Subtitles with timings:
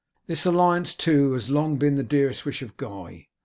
[0.25, 3.27] This alliance, too, has long been the dearest wish of Guy.